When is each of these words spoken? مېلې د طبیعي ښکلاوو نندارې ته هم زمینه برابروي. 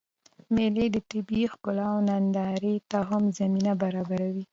مېلې 0.55 0.85
د 0.91 0.97
طبیعي 1.11 1.45
ښکلاوو 1.53 2.05
نندارې 2.09 2.75
ته 2.89 2.99
هم 3.09 3.23
زمینه 3.37 3.73
برابروي. 3.81 4.43